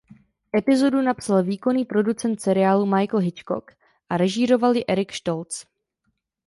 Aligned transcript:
Epizodu 0.57 1.01
napsal 1.01 1.43
výkonný 1.43 1.85
producent 1.85 2.41
seriálu 2.41 2.85
Michael 2.85 3.19
Hitchcock 3.19 3.71
a 4.09 4.17
režíroval 4.17 4.75
ji 4.75 4.83
Eric 4.87 5.13
Stoltz. 5.13 5.65